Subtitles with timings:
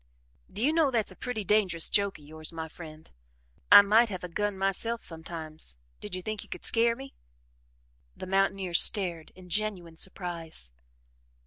[0.51, 3.07] "Do you know that's a pretty dangerous joke of yours, my friend
[3.71, 5.77] I might have a gun myself sometimes.
[5.99, 7.13] Did you think you could scare me?"
[8.17, 10.71] The mountaineer stared in genuine surprise.